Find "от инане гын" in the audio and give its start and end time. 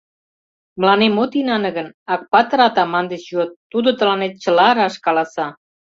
1.23-1.87